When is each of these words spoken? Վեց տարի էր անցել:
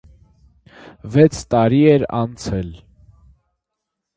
Վեց 1.15 1.41
տարի 1.55 1.81
էր 1.91 2.07
անցել: 2.23 2.73